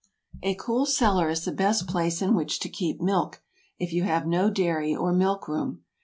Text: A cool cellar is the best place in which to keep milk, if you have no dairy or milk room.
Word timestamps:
A 0.41 0.55
cool 0.55 0.87
cellar 0.87 1.29
is 1.29 1.45
the 1.45 1.51
best 1.51 1.87
place 1.87 2.23
in 2.23 2.33
which 2.33 2.59
to 2.61 2.69
keep 2.69 2.99
milk, 2.99 3.43
if 3.77 3.93
you 3.93 4.01
have 4.01 4.25
no 4.25 4.49
dairy 4.49 4.95
or 4.95 5.13
milk 5.13 5.47
room. 5.47 5.83